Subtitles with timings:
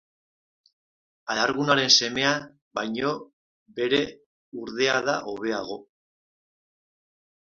[1.33, 2.31] Alargunaren semea
[2.79, 3.11] baino
[3.81, 3.99] bere
[4.63, 5.77] urdea da hobeago.